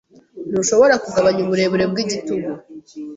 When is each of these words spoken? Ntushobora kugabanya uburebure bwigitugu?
Ntushobora 0.51 0.95
kugabanya 1.03 1.41
uburebure 1.43 1.85
bwigitugu? 1.91 2.49